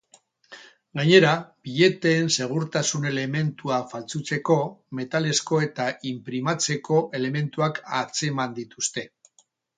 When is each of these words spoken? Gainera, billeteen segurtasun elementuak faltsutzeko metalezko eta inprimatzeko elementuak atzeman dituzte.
Gainera, 0.99 1.33
billeteen 1.67 2.31
segurtasun 2.45 3.05
elementuak 3.09 3.85
faltsutzeko 3.91 4.57
metalezko 5.01 5.61
eta 5.67 5.87
inprimatzeko 6.15 6.99
elementuak 7.21 7.81
atzeman 8.03 8.59
dituzte. 8.59 9.07